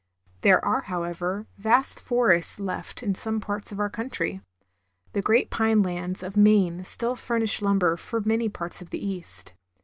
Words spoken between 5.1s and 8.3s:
The great pine lands of Maine still furnish lum ber for